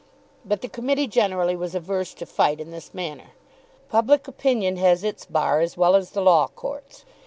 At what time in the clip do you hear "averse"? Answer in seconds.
1.75-2.15